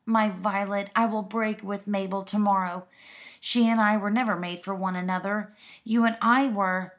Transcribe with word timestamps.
My 0.07 0.29
Violet, 0.29 0.89
I 0.95 1.05
will 1.05 1.21
break 1.21 1.61
with 1.63 1.87
Mabel 1.87 2.23
to 2.23 2.39
morrow. 2.39 2.85
She 3.39 3.67
and 3.69 3.79
I 3.79 3.97
were 3.97 4.09
never 4.09 4.35
made 4.35 4.63
for 4.63 4.73
one 4.73 4.97
other. 5.11 5.53
You 5.83 6.05
and 6.05 6.17
I 6.23 6.47
were. 6.47 6.89